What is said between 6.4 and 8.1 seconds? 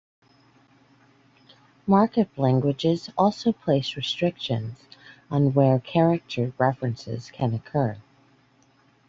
references can occur.